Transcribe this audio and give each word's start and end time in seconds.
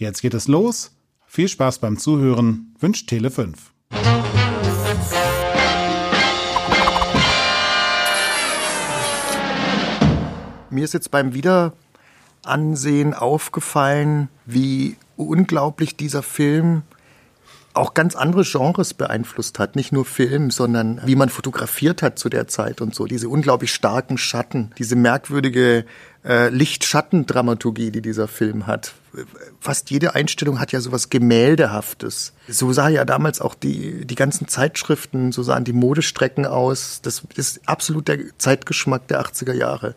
Jetzt 0.00 0.22
geht 0.22 0.32
es 0.32 0.48
los. 0.48 0.92
Viel 1.26 1.46
Spaß 1.46 1.78
beim 1.78 1.98
Zuhören. 1.98 2.74
Wünscht 2.80 3.06
Tele 3.06 3.30
5. 3.30 3.70
Mir 10.70 10.84
ist 10.84 10.94
jetzt 10.94 11.10
beim 11.10 11.34
Wiederansehen 11.34 13.12
aufgefallen, 13.12 14.30
wie 14.46 14.96
unglaublich 15.18 15.96
dieser 15.96 16.22
Film 16.22 16.80
auch 17.72 17.94
ganz 17.94 18.16
andere 18.16 18.42
Genres 18.42 18.94
beeinflusst 18.94 19.58
hat. 19.58 19.76
Nicht 19.76 19.92
nur 19.92 20.04
Film, 20.04 20.50
sondern 20.50 21.00
wie 21.04 21.16
man 21.16 21.28
fotografiert 21.28 22.02
hat 22.02 22.18
zu 22.18 22.28
der 22.28 22.48
Zeit 22.48 22.80
und 22.80 22.94
so. 22.94 23.06
Diese 23.06 23.28
unglaublich 23.28 23.72
starken 23.72 24.18
Schatten, 24.18 24.72
diese 24.78 24.96
merkwürdige 24.96 25.84
äh, 26.24 26.48
Licht-Schatten-Dramaturgie, 26.48 27.90
die 27.90 28.02
dieser 28.02 28.28
Film 28.28 28.66
hat. 28.66 28.94
Fast 29.60 29.90
jede 29.90 30.14
Einstellung 30.14 30.60
hat 30.60 30.72
ja 30.72 30.80
sowas 30.80 31.10
Gemäldehaftes. 31.10 32.32
So 32.48 32.72
sah 32.72 32.88
ja 32.88 33.04
damals 33.04 33.40
auch 33.40 33.54
die, 33.54 34.04
die 34.06 34.14
ganzen 34.14 34.48
Zeitschriften, 34.48 35.32
so 35.32 35.42
sahen 35.42 35.64
die 35.64 35.72
Modestrecken 35.72 36.46
aus. 36.46 37.00
Das 37.02 37.22
ist 37.36 37.60
absolut 37.66 38.08
der 38.08 38.18
Zeitgeschmack 38.38 39.06
der 39.08 39.22
80er 39.22 39.54
Jahre 39.54 39.94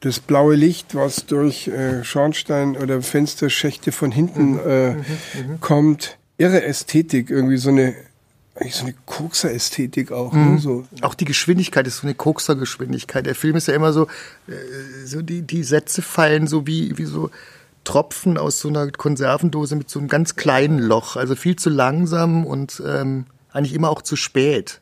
das 0.00 0.18
blaue 0.18 0.56
Licht, 0.56 0.96
was 0.96 1.26
durch 1.26 1.68
äh, 1.68 2.02
Schornstein 2.02 2.76
oder 2.76 3.02
Fensterschächte 3.02 3.92
von 3.92 4.10
hinten 4.10 4.54
mhm. 4.54 4.60
äh, 4.66 4.90
mhm. 4.94 5.04
mhm. 5.46 5.60
kommt, 5.60 6.18
irre 6.42 6.64
Ästhetik, 6.64 7.30
irgendwie 7.30 7.56
so 7.56 7.70
eine 7.70 7.94
eigentlich 8.54 8.74
so 8.74 8.84
eine 8.84 8.94
Kokser-Ästhetik 9.06 10.12
auch. 10.12 10.32
Ne, 10.34 10.38
mhm. 10.38 10.54
Ne? 10.54 10.60
So. 10.60 10.84
Auch 11.00 11.14
die 11.14 11.24
Geschwindigkeit 11.24 11.86
ist 11.86 11.98
so 11.98 12.06
eine 12.06 12.14
Kokser-Geschwindigkeit. 12.14 13.24
Der 13.24 13.34
Film 13.34 13.56
ist 13.56 13.66
ja 13.66 13.74
immer 13.74 13.92
so, 13.94 14.08
äh, 14.46 15.06
so 15.06 15.22
die, 15.22 15.42
die 15.42 15.64
Sätze 15.64 16.02
fallen 16.02 16.46
so 16.46 16.66
wie, 16.66 16.98
wie 16.98 17.06
so 17.06 17.30
Tropfen 17.84 18.36
aus 18.36 18.60
so 18.60 18.68
einer 18.68 18.90
Konservendose 18.90 19.74
mit 19.74 19.88
so 19.88 19.98
einem 19.98 20.08
ganz 20.08 20.36
kleinen 20.36 20.78
Loch. 20.78 21.16
Also 21.16 21.34
viel 21.34 21.56
zu 21.56 21.70
langsam 21.70 22.44
und 22.44 22.82
ähm, 22.86 23.24
eigentlich 23.52 23.74
immer 23.74 23.88
auch 23.88 24.02
zu 24.02 24.16
spät. 24.16 24.80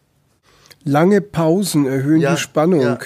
Lange 0.83 1.21
Pausen 1.21 1.87
erhöhen 1.87 2.21
ja, 2.21 2.35
die 2.35 2.41
Spannung. 2.41 2.81
Ja. 2.81 2.99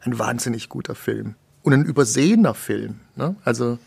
Ein 0.00 0.18
wahnsinnig 0.18 0.68
guter 0.68 0.94
Film. 0.94 1.34
Und 1.62 1.72
ein 1.72 1.84
übersehener 1.84 2.54
Film. 2.54 3.00
Ne? 3.16 3.34
Also 3.42 3.78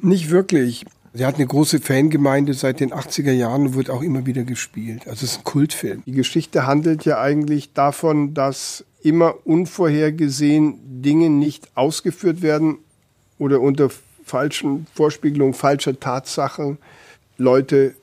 nicht 0.00 0.30
wirklich. 0.30 0.84
Sie 1.14 1.26
hat 1.26 1.34
eine 1.34 1.46
große 1.46 1.80
Fangemeinde 1.80 2.54
seit 2.54 2.80
den 2.80 2.92
80er 2.92 3.32
Jahren 3.32 3.66
und 3.66 3.74
wird 3.74 3.90
auch 3.90 4.02
immer 4.02 4.24
wieder 4.24 4.44
gespielt. 4.44 5.06
Also 5.06 5.24
es 5.24 5.32
ist 5.32 5.38
ein 5.38 5.44
Kultfilm. 5.44 6.02
Die 6.06 6.12
Geschichte 6.12 6.66
handelt 6.66 7.04
ja 7.04 7.20
eigentlich 7.20 7.74
davon, 7.74 8.32
dass 8.32 8.84
immer 9.02 9.34
unvorhergesehen 9.44 11.02
Dinge 11.02 11.28
nicht 11.28 11.76
ausgeführt 11.76 12.40
werden 12.40 12.78
oder 13.38 13.60
unter 13.60 13.90
falschen 14.24 14.86
Vorspiegelungen 14.94 15.54
falscher 15.54 15.98
Tatsachen 15.98 16.78
Leute 17.36 17.94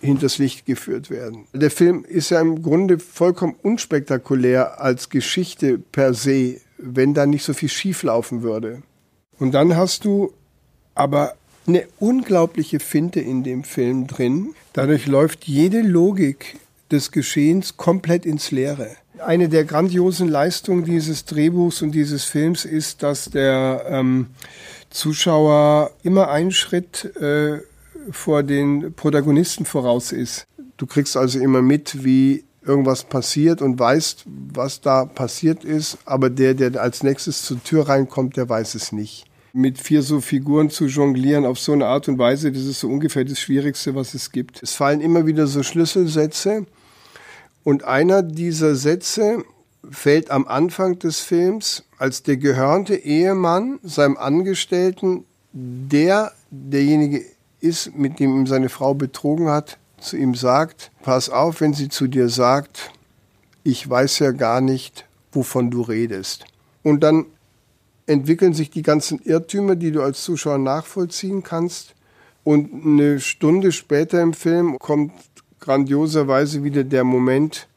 hinters 0.00 0.38
Licht 0.38 0.66
geführt 0.66 1.10
werden. 1.10 1.46
Der 1.52 1.70
Film 1.70 2.04
ist 2.04 2.30
ja 2.30 2.40
im 2.40 2.62
Grunde 2.62 2.98
vollkommen 2.98 3.56
unspektakulär 3.62 4.80
als 4.80 5.10
Geschichte 5.10 5.78
per 5.78 6.14
se, 6.14 6.60
wenn 6.78 7.14
da 7.14 7.26
nicht 7.26 7.44
so 7.44 7.52
viel 7.52 7.68
schieflaufen 7.68 8.42
würde. 8.42 8.82
Und 9.38 9.52
dann 9.52 9.76
hast 9.76 10.04
du 10.04 10.32
aber 10.94 11.34
eine 11.66 11.86
unglaubliche 11.98 12.80
Finte 12.80 13.20
in 13.20 13.42
dem 13.42 13.64
Film 13.64 14.06
drin. 14.06 14.54
Dadurch 14.72 15.06
läuft 15.06 15.44
jede 15.44 15.80
Logik 15.80 16.56
des 16.90 17.10
Geschehens 17.10 17.76
komplett 17.76 18.26
ins 18.26 18.50
Leere. 18.50 18.90
Eine 19.24 19.48
der 19.48 19.64
grandiosen 19.64 20.28
Leistungen 20.28 20.84
dieses 20.84 21.24
Drehbuchs 21.24 21.82
und 21.82 21.92
dieses 21.92 22.24
Films 22.24 22.64
ist, 22.64 23.02
dass 23.02 23.30
der 23.30 23.84
ähm, 23.88 24.26
Zuschauer 24.90 25.92
immer 26.02 26.28
einen 26.28 26.50
Schritt 26.50 27.16
äh, 27.16 27.60
vor 28.10 28.42
den 28.42 28.92
Protagonisten 28.94 29.64
voraus 29.64 30.12
ist. 30.12 30.46
Du 30.76 30.86
kriegst 30.86 31.16
also 31.16 31.38
immer 31.38 31.62
mit, 31.62 32.04
wie 32.04 32.44
irgendwas 32.66 33.04
passiert 33.04 33.62
und 33.62 33.78
weißt, 33.78 34.24
was 34.26 34.80
da 34.80 35.04
passiert 35.04 35.64
ist, 35.64 35.98
aber 36.04 36.28
der, 36.28 36.54
der 36.54 36.80
als 36.80 37.02
nächstes 37.02 37.42
zur 37.42 37.62
Tür 37.62 37.88
reinkommt, 37.88 38.36
der 38.36 38.48
weiß 38.48 38.74
es 38.74 38.92
nicht 38.92 39.26
mit 39.54 39.78
vier 39.78 40.02
so 40.02 40.20
Figuren 40.20 40.68
zu 40.68 40.86
jonglieren 40.86 41.46
auf 41.46 41.60
so 41.60 41.72
eine 41.72 41.86
Art 41.86 42.08
und 42.08 42.18
Weise, 42.18 42.50
das 42.50 42.64
ist 42.64 42.80
so 42.80 42.88
ungefähr 42.88 43.24
das 43.24 43.38
Schwierigste, 43.38 43.94
was 43.94 44.12
es 44.12 44.32
gibt. 44.32 44.60
Es 44.64 44.74
fallen 44.74 45.00
immer 45.00 45.26
wieder 45.26 45.46
so 45.46 45.62
Schlüsselsätze 45.62 46.66
und 47.62 47.84
einer 47.84 48.22
dieser 48.22 48.74
Sätze 48.74 49.44
fällt 49.88 50.32
am 50.32 50.48
Anfang 50.48 50.98
des 50.98 51.20
Films, 51.20 51.84
als 51.98 52.24
der 52.24 52.36
gehörnte 52.36 52.96
Ehemann 52.96 53.78
seinem 53.84 54.16
Angestellten, 54.16 55.24
der 55.52 56.32
derjenige 56.50 57.24
ist, 57.60 57.94
mit 57.94 58.18
dem 58.18 58.36
ihm 58.36 58.46
seine 58.48 58.68
Frau 58.68 58.92
betrogen 58.92 59.50
hat, 59.50 59.78
zu 60.00 60.16
ihm 60.16 60.34
sagt, 60.34 60.90
pass 61.02 61.30
auf, 61.30 61.60
wenn 61.60 61.74
sie 61.74 61.88
zu 61.88 62.08
dir 62.08 62.28
sagt, 62.28 62.90
ich 63.62 63.88
weiß 63.88 64.18
ja 64.18 64.32
gar 64.32 64.60
nicht, 64.60 65.06
wovon 65.30 65.70
du 65.70 65.82
redest. 65.82 66.44
Und 66.82 67.00
dann 67.00 67.26
entwickeln 68.06 68.54
sich 68.54 68.70
die 68.70 68.82
ganzen 68.82 69.20
Irrtümer, 69.22 69.76
die 69.76 69.92
du 69.92 70.02
als 70.02 70.22
Zuschauer 70.22 70.58
nachvollziehen 70.58 71.42
kannst. 71.42 71.94
Und 72.42 72.84
eine 72.84 73.20
Stunde 73.20 73.72
später 73.72 74.20
im 74.20 74.34
Film 74.34 74.78
kommt 74.78 75.12
grandioserweise 75.60 76.62
wieder 76.62 76.84
der 76.84 77.04
Moment, 77.04 77.68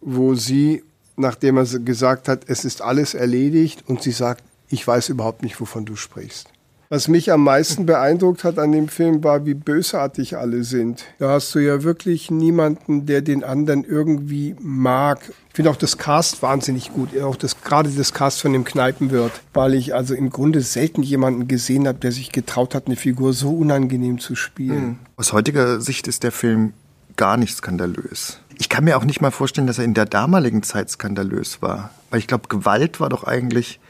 wo 0.00 0.34
sie, 0.34 0.82
nachdem 1.16 1.56
er 1.56 1.64
gesagt 1.64 2.28
hat, 2.28 2.44
es 2.48 2.64
ist 2.64 2.82
alles 2.82 3.14
erledigt, 3.14 3.84
und 3.86 4.02
sie 4.02 4.12
sagt, 4.12 4.44
ich 4.68 4.86
weiß 4.86 5.08
überhaupt 5.08 5.42
nicht, 5.42 5.58
wovon 5.60 5.86
du 5.86 5.96
sprichst. 5.96 6.48
Was 6.88 7.08
mich 7.08 7.32
am 7.32 7.42
meisten 7.42 7.84
beeindruckt 7.84 8.44
hat 8.44 8.58
an 8.58 8.70
dem 8.70 8.88
Film 8.88 9.24
war, 9.24 9.44
wie 9.44 9.54
bösartig 9.54 10.36
alle 10.36 10.62
sind. 10.62 11.04
Da 11.18 11.30
hast 11.30 11.54
du 11.54 11.58
ja 11.58 11.82
wirklich 11.82 12.30
niemanden, 12.30 13.06
der 13.06 13.22
den 13.22 13.42
anderen 13.42 13.84
irgendwie 13.84 14.54
mag. 14.60 15.20
Ich 15.48 15.56
finde 15.56 15.70
auch 15.70 15.76
das 15.76 15.98
Cast 15.98 16.42
wahnsinnig 16.42 16.92
gut, 16.92 17.18
auch 17.20 17.36
das, 17.36 17.60
gerade 17.62 17.90
das 17.90 18.12
Cast 18.12 18.40
von 18.40 18.52
dem 18.52 18.64
Kneipenwirt, 18.64 19.32
weil 19.54 19.74
ich 19.74 19.94
also 19.94 20.14
im 20.14 20.30
Grunde 20.30 20.60
selten 20.60 21.02
jemanden 21.02 21.48
gesehen 21.48 21.88
habe, 21.88 21.98
der 21.98 22.12
sich 22.12 22.30
getraut 22.30 22.74
hat, 22.74 22.86
eine 22.86 22.96
Figur 22.96 23.32
so 23.32 23.50
unangenehm 23.50 24.20
zu 24.20 24.36
spielen. 24.36 24.82
Hm. 24.82 24.98
Aus 25.16 25.32
heutiger 25.32 25.80
Sicht 25.80 26.06
ist 26.06 26.22
der 26.22 26.32
Film 26.32 26.72
gar 27.16 27.36
nicht 27.36 27.56
skandalös. 27.56 28.38
Ich 28.58 28.68
kann 28.68 28.84
mir 28.84 28.96
auch 28.96 29.04
nicht 29.04 29.20
mal 29.20 29.30
vorstellen, 29.30 29.66
dass 29.66 29.78
er 29.78 29.84
in 29.84 29.94
der 29.94 30.06
damaligen 30.06 30.62
Zeit 30.62 30.90
skandalös 30.90 31.62
war. 31.62 31.90
Weil 32.10 32.20
ich 32.20 32.26
glaube, 32.26 32.48
Gewalt 32.48 33.00
war 33.00 33.08
doch 33.08 33.24
eigentlich 33.24 33.80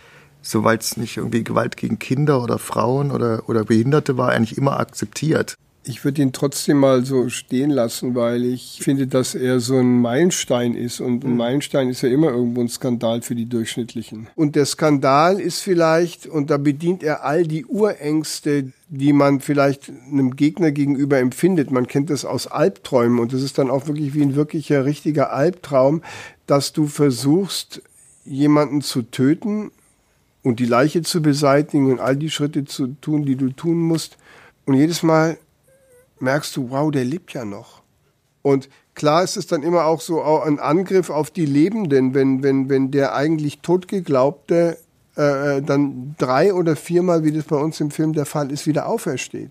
soweit 0.51 0.83
es 0.83 0.97
nicht 0.97 1.17
irgendwie 1.17 1.45
Gewalt 1.45 1.77
gegen 1.77 1.99
Kinder 1.99 2.43
oder 2.43 2.59
Frauen 2.59 3.11
oder, 3.11 3.49
oder 3.49 3.65
Behinderte 3.65 4.17
war, 4.17 4.31
eigentlich 4.31 4.59
immer 4.59 4.79
akzeptiert. 4.79 5.57
Ich 5.89 6.05
würde 6.05 6.21
ihn 6.21 6.33
trotzdem 6.33 6.79
mal 6.79 7.05
so 7.05 7.29
stehen 7.29 7.71
lassen, 7.71 8.17
weil 8.17 8.45
ich 8.45 8.81
finde, 8.83 9.07
dass 9.07 9.37
er 9.37 9.61
so 9.61 9.79
ein 9.79 10.01
Meilenstein 10.01 10.75
ist. 10.75 11.01
Und 11.01 11.25
ein 11.25 11.31
mhm. 11.31 11.37
Meilenstein 11.37 11.89
ist 11.89 12.03
ja 12.03 12.09
immer 12.09 12.31
irgendwo 12.31 12.61
ein 12.61 12.69
Skandal 12.69 13.23
für 13.23 13.37
die 13.37 13.49
Durchschnittlichen. 13.49 14.27
Und 14.35 14.57
der 14.57 14.67
Skandal 14.67 15.39
ist 15.39 15.61
vielleicht, 15.61 16.27
und 16.27 16.51
da 16.51 16.57
bedient 16.57 17.05
er 17.05 17.25
all 17.25 17.45
die 17.45 17.65
Urängste, 17.67 18.73
die 18.89 19.13
man 19.13 19.39
vielleicht 19.39 19.93
einem 20.11 20.35
Gegner 20.35 20.73
gegenüber 20.73 21.19
empfindet. 21.19 21.71
Man 21.71 21.87
kennt 21.87 22.11
das 22.11 22.25
aus 22.25 22.49
Albträumen 22.49 23.21
und 23.21 23.33
das 23.33 23.43
ist 23.43 23.57
dann 23.59 23.71
auch 23.71 23.87
wirklich 23.87 24.13
wie 24.15 24.23
ein 24.23 24.35
wirklicher, 24.35 24.85
richtiger 24.85 25.33
Albtraum, 25.33 26.03
dass 26.49 26.73
du 26.73 26.89
versuchst, 26.89 27.81
jemanden 28.25 28.83
zu 28.83 29.03
töten 29.03 29.71
und 30.47 30.61
die 30.61 30.67
Leiche 30.67 31.03
zu 31.03 31.23
beseitigen 31.23 31.91
und 31.91 31.99
all 31.99 32.15
die 32.17 32.31
Schritte 32.31 32.65
zu 32.65 32.95
tun, 33.01 33.25
die 33.25 33.35
du 33.35 33.51
tun 33.51 33.81
musst. 33.81 34.17
Und 34.65 34.75
jedes 34.75 35.03
Mal 35.03 35.39
merkst 36.21 36.57
du, 36.57 36.71
wow, 36.71 36.89
der 36.93 37.05
lebt 37.05 37.33
ja 37.33 37.45
noch. 37.45 37.83
Und 38.43 38.69
klar 38.95 39.25
ist 39.25 39.37
es 39.37 39.49
dann 39.49 39.65
immer 39.65 39.87
auch 39.87 40.01
so 40.01 40.23
ein 40.23 40.61
Angriff 40.61 41.11
auf 41.11 41.33
die 41.33 41.47
Lebenden, 41.47 42.15
wenn, 42.15 42.45
wenn, 42.45 42.69
wenn 42.69 42.93
der 42.93 43.17
eigentlich 43.17 43.59
totgeglaubte 43.59 44.79
äh, 45.17 45.57
äh, 45.57 45.63
dann 45.63 46.15
drei 46.17 46.55
oder 46.55 46.77
viermal, 46.77 47.25
wie 47.25 47.33
das 47.33 47.47
bei 47.47 47.57
uns 47.57 47.81
im 47.81 47.91
Film 47.91 48.13
der 48.13 48.25
Fall 48.25 48.53
ist, 48.53 48.69
wieder 48.69 48.87
aufersteht. 48.87 49.51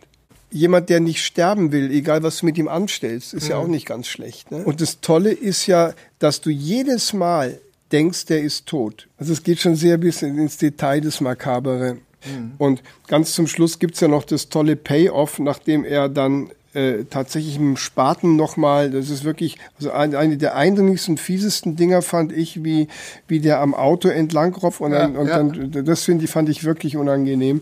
Jemand, 0.49 0.87
der 0.87 1.01
nicht 1.01 1.25
sterben 1.25 1.73
will, 1.73 1.91
egal 1.91 2.23
was 2.23 2.37
du 2.37 2.45
mit 2.45 2.57
ihm 2.57 2.69
anstellst, 2.69 3.33
ist 3.33 3.49
ja, 3.49 3.57
ja 3.57 3.61
auch 3.61 3.67
nicht 3.67 3.85
ganz 3.85 4.07
schlecht. 4.07 4.49
Ne? 4.49 4.63
Und 4.63 4.79
das 4.79 5.01
Tolle 5.01 5.33
ist 5.33 5.67
ja, 5.67 5.93
dass 6.19 6.39
du 6.39 6.51
jedes 6.51 7.11
Mal 7.11 7.59
denkst, 7.91 8.25
der 8.25 8.41
ist 8.41 8.65
tot. 8.65 9.07
Also 9.17 9.33
es 9.33 9.43
geht 9.43 9.59
schon 9.59 9.75
sehr 9.75 9.97
bis 9.97 10.21
ins 10.21 10.57
Detail 10.57 11.01
des 11.01 11.21
Makabere. 11.21 11.95
Mhm. 12.25 12.53
Und 12.57 12.83
ganz 13.07 13.33
zum 13.33 13.47
Schluss 13.47 13.79
gibt 13.79 13.95
es 13.95 14.01
ja 14.01 14.07
noch 14.07 14.23
das 14.23 14.49
tolle 14.49 14.75
Payoff, 14.75 15.39
nachdem 15.39 15.85
er 15.85 16.09
dann 16.09 16.49
äh, 16.73 17.05
tatsächlich 17.09 17.55
im 17.55 17.77
Spaten 17.77 18.35
nochmal, 18.35 18.91
das 18.91 19.09
ist 19.09 19.23
wirklich, 19.23 19.57
also 19.77 19.91
eine, 19.91 20.17
eine 20.17 20.37
der 20.37 20.55
eindringlichsten, 20.55 21.17
fiesesten 21.17 21.75
Dinger 21.75 22.01
fand 22.01 22.33
ich, 22.33 22.63
wie, 22.63 22.89
wie 23.27 23.39
der 23.39 23.61
am 23.61 23.73
Auto 23.73 24.09
entlang 24.09 24.53
roff 24.55 24.81
und, 24.81 24.91
dann, 24.91 25.13
ja, 25.13 25.19
und 25.19 25.27
ja. 25.27 25.37
dann, 25.37 25.85
das 25.85 26.03
finde 26.03 26.25
ich, 26.25 26.31
fand 26.31 26.49
ich 26.49 26.63
wirklich 26.65 26.97
unangenehm. 26.97 27.61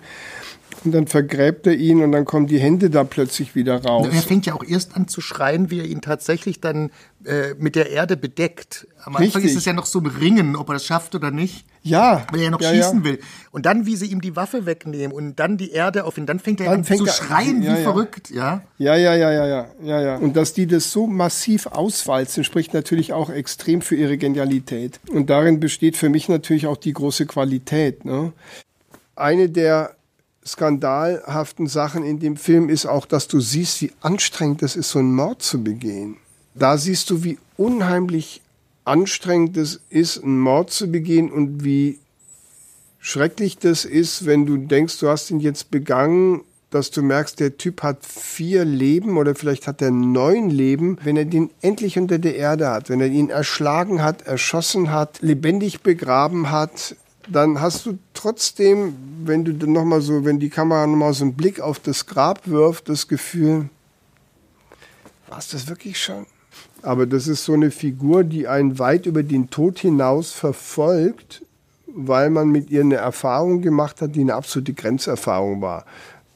Und 0.85 0.91
dann 0.91 1.07
vergräbt 1.07 1.65
er 1.67 1.75
ihn 1.75 2.03
und 2.03 2.11
dann 2.11 2.25
kommen 2.25 2.47
die 2.47 2.59
Hände 2.59 2.89
da 2.89 3.03
plötzlich 3.03 3.55
wieder 3.55 3.83
raus. 3.83 4.07
Er 4.11 4.21
fängt 4.21 4.45
ja 4.45 4.53
auch 4.53 4.63
erst 4.63 4.95
an 4.95 5.07
zu 5.07 5.21
schreien, 5.21 5.69
wie 5.69 5.79
er 5.79 5.85
ihn 5.85 6.01
tatsächlich 6.01 6.59
dann 6.59 6.91
äh, 7.25 7.53
mit 7.57 7.75
der 7.75 7.89
Erde 7.89 8.17
bedeckt. 8.17 8.87
Am 9.03 9.15
Anfang 9.15 9.41
Richtig. 9.41 9.45
ist 9.45 9.57
es 9.57 9.65
ja 9.65 9.73
noch 9.73 9.85
so 9.85 9.99
ein 9.99 10.05
Ringen, 10.07 10.55
ob 10.55 10.69
er 10.69 10.73
das 10.73 10.85
schafft 10.85 11.15
oder 11.15 11.31
nicht. 11.31 11.65
Ja. 11.83 12.25
Weil 12.31 12.39
er 12.39 12.45
ja 12.45 12.51
noch 12.51 12.61
ja, 12.61 12.69
schießen 12.71 12.99
ja. 12.99 13.03
will. 13.03 13.19
Und 13.51 13.65
dann, 13.65 13.85
wie 13.85 13.95
sie 13.95 14.07
ihm 14.07 14.21
die 14.21 14.35
Waffe 14.35 14.65
wegnehmen 14.65 15.15
und 15.15 15.37
dann 15.37 15.57
die 15.57 15.71
Erde 15.71 16.05
auf 16.05 16.17
ihn, 16.17 16.25
dann 16.25 16.39
fängt 16.39 16.61
er 16.61 16.67
dann 16.67 16.79
an 16.79 16.83
fängt 16.83 16.99
zu 16.99 17.05
er, 17.05 17.13
schreien 17.13 17.61
ja, 17.61 17.77
wie 17.77 17.83
verrückt, 17.83 18.29
ja? 18.29 18.61
Ja, 18.77 18.95
ja, 18.95 19.15
ja, 19.15 19.31
ja, 19.31 19.45
ja, 19.45 19.67
ja, 19.83 20.01
ja. 20.01 20.17
Und 20.17 20.35
dass 20.35 20.53
die 20.53 20.65
das 20.65 20.91
so 20.91 21.07
massiv 21.07 21.67
auswalzen, 21.67 22.43
spricht 22.43 22.73
natürlich 22.73 23.13
auch 23.13 23.29
extrem 23.29 23.81
für 23.81 23.95
ihre 23.95 24.17
Genialität. 24.17 24.99
Und 25.09 25.29
darin 25.29 25.59
besteht 25.59 25.97
für 25.97 26.09
mich 26.09 26.29
natürlich 26.29 26.67
auch 26.67 26.77
die 26.77 26.93
große 26.93 27.25
Qualität. 27.25 28.05
Ne? 28.05 28.33
Eine 29.15 29.49
der 29.49 29.95
skandalhaften 30.45 31.67
Sachen 31.67 32.03
in 32.03 32.19
dem 32.19 32.37
Film 32.37 32.69
ist 32.69 32.85
auch, 32.85 33.05
dass 33.05 33.27
du 33.27 33.39
siehst, 33.39 33.81
wie 33.81 33.91
anstrengend 34.01 34.63
es 34.63 34.75
ist, 34.75 34.89
so 34.89 34.99
einen 34.99 35.13
Mord 35.13 35.41
zu 35.41 35.63
begehen. 35.63 36.17
Da 36.55 36.77
siehst 36.77 37.09
du, 37.09 37.23
wie 37.23 37.39
unheimlich 37.57 38.41
anstrengend 38.85 39.57
es 39.57 39.79
ist, 39.89 40.23
einen 40.23 40.39
Mord 40.39 40.71
zu 40.71 40.87
begehen 40.87 41.31
und 41.31 41.63
wie 41.63 41.99
schrecklich 42.99 43.57
das 43.57 43.85
ist, 43.85 44.25
wenn 44.25 44.45
du 44.45 44.57
denkst, 44.57 44.99
du 44.99 45.09
hast 45.09 45.31
ihn 45.31 45.39
jetzt 45.39 45.71
begangen, 45.71 46.41
dass 46.69 46.89
du 46.89 47.03
merkst, 47.03 47.39
der 47.39 47.57
Typ 47.57 47.83
hat 47.83 48.03
vier 48.03 48.65
Leben 48.65 49.17
oder 49.17 49.35
vielleicht 49.35 49.67
hat 49.67 49.81
er 49.81 49.91
neun 49.91 50.49
Leben, 50.49 50.97
wenn 51.03 51.17
er 51.17 51.25
den 51.25 51.51
endlich 51.61 51.99
unter 51.99 52.17
der 52.17 52.35
Erde 52.35 52.69
hat, 52.69 52.89
wenn 52.89 52.99
er 52.99 53.07
ihn 53.07 53.29
erschlagen 53.29 54.01
hat, 54.01 54.23
erschossen 54.23 54.91
hat, 54.91 55.21
lebendig 55.21 55.81
begraben 55.81 56.49
hat, 56.49 56.95
dann 57.27 57.61
hast 57.61 57.85
du 57.85 57.97
trotzdem, 58.13 58.95
wenn 59.23 59.45
du 59.45 59.53
dann 59.53 59.71
noch 59.71 59.85
mal 59.85 60.01
so, 60.01 60.25
wenn 60.25 60.39
die 60.39 60.49
Kamera 60.49 60.85
noch 60.87 60.97
mal 60.97 61.13
so 61.13 61.23
einen 61.23 61.35
Blick 61.35 61.59
auf 61.59 61.79
das 61.79 62.05
Grab 62.05 62.47
wirft, 62.47 62.89
das 62.89 63.07
Gefühl, 63.07 63.69
war 65.27 65.39
es 65.39 65.49
das 65.49 65.67
wirklich 65.67 66.01
schon? 66.01 66.25
Aber 66.81 67.05
das 67.05 67.27
ist 67.27 67.45
so 67.45 67.53
eine 67.53 67.71
Figur, 67.71 68.23
die 68.23 68.47
einen 68.47 68.77
weit 68.77 69.05
über 69.05 69.23
den 69.23 69.49
Tod 69.49 69.79
hinaus 69.79 70.31
verfolgt, 70.31 71.43
weil 71.87 72.29
man 72.29 72.49
mit 72.49 72.69
ihr 72.69 72.81
eine 72.81 72.95
Erfahrung 72.95 73.61
gemacht 73.61 74.01
hat, 74.01 74.15
die 74.15 74.21
eine 74.21 74.35
absolute 74.35 74.73
Grenzerfahrung 74.73 75.61
war. 75.61 75.85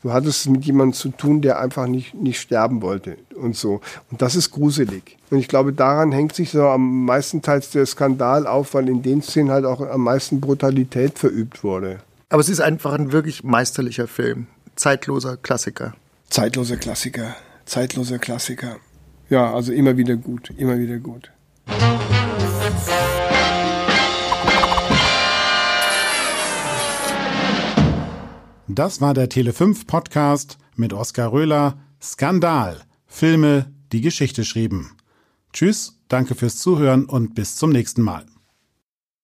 Du 0.03 0.13
hattest 0.13 0.41
es 0.41 0.47
mit 0.47 0.63
jemandem 0.63 0.93
zu 0.93 1.09
tun, 1.09 1.41
der 1.41 1.59
einfach 1.59 1.87
nicht, 1.87 2.13
nicht 2.13 2.39
sterben 2.39 2.81
wollte 2.81 3.17
und 3.35 3.55
so. 3.55 3.81
Und 4.11 4.21
das 4.21 4.35
ist 4.35 4.51
gruselig. 4.51 5.17
Und 5.31 5.39
ich 5.39 5.47
glaube, 5.47 5.73
daran 5.73 6.11
hängt 6.11 6.35
sich 6.35 6.51
so 6.51 6.67
am 6.67 7.05
meisten 7.05 7.41
teils 7.41 7.71
der 7.71 7.85
Skandal 7.85 8.45
auf, 8.45 8.73
weil 8.73 8.89
in 8.89 9.01
den 9.01 9.21
Szenen 9.21 9.49
halt 9.49 9.65
auch 9.65 9.81
am 9.81 10.01
meisten 10.01 10.39
Brutalität 10.39 11.17
verübt 11.17 11.63
wurde. 11.63 11.99
Aber 12.29 12.41
es 12.41 12.49
ist 12.49 12.59
einfach 12.59 12.93
ein 12.93 13.11
wirklich 13.11 13.43
meisterlicher 13.43 14.07
Film. 14.07 14.47
Zeitloser 14.75 15.37
Klassiker. 15.37 15.93
Zeitloser 16.29 16.77
Klassiker. 16.77 17.35
Zeitloser 17.65 18.19
Klassiker. 18.19 18.77
Ja, 19.29 19.53
also 19.53 19.73
immer 19.73 19.97
wieder 19.97 20.15
gut. 20.15 20.51
Immer 20.57 20.77
wieder 20.77 20.97
gut. 20.99 21.31
Das 28.77 29.01
war 29.01 29.15
der 29.15 29.27
Tele5 29.27 29.87
Podcast 29.87 30.59
mit 30.75 30.93
Oskar 30.93 31.31
Röhler. 31.31 31.79
Skandal. 31.99 32.83
Filme, 33.07 33.73
die 33.91 34.01
Geschichte 34.01 34.45
schrieben. 34.45 34.91
Tschüss, 35.51 35.97
danke 36.09 36.35
fürs 36.35 36.57
Zuhören 36.57 37.05
und 37.05 37.33
bis 37.33 37.55
zum 37.55 37.71
nächsten 37.71 38.03
Mal. 38.03 38.27